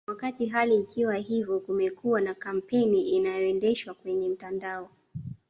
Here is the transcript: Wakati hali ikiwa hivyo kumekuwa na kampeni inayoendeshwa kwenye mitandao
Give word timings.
Wakati 0.07 0.45
hali 0.45 0.75
ikiwa 0.79 1.15
hivyo 1.15 1.59
kumekuwa 1.59 2.21
na 2.21 2.33
kampeni 2.33 3.01
inayoendeshwa 3.01 3.93
kwenye 3.93 4.29
mitandao 4.29 4.89